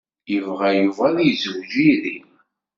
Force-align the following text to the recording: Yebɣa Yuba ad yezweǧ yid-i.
Yebɣa 0.31 0.69
Yuba 0.77 1.03
ad 1.09 1.19
yezweǧ 1.27 1.71
yid-i. 1.83 2.17